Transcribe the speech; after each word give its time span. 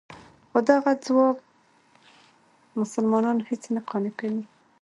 خو 0.49 0.59
دغه 0.69 0.91
ځواب 1.05 1.35
مسلمانان 2.81 3.37
هېڅ 3.49 3.63
نه 3.75 3.81
قانع 3.89 4.11
کوي. 4.19 4.43